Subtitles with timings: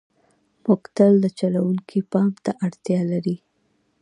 [0.65, 3.37] موټر تل د چلوونکي پام ته اړتیا لري.